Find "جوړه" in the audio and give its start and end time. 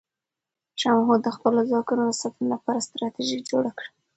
3.49-3.71